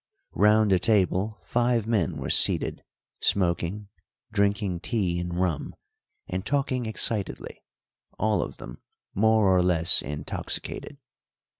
[0.33, 2.81] Round the table five men were seated
[3.19, 3.89] smoking,
[4.31, 5.75] drinking tea and rum,
[6.27, 7.61] and talking excitedly,
[8.17, 8.81] all of them
[9.13, 10.97] more or less intoxicated.